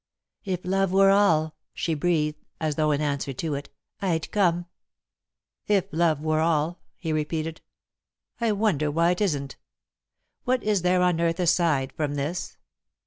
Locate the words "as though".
2.59-2.89